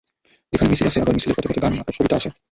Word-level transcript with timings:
এখানে 0.53 0.69
মিছিল 0.71 0.87
আছে, 0.87 0.99
আবার 1.01 1.13
মিছিলের 1.15 1.35
পথে 1.37 1.47
পথে 1.49 1.61
গান, 1.63 1.71
নাটক, 1.73 1.95
কবিতা 1.97 2.15
আছে। 2.19 2.29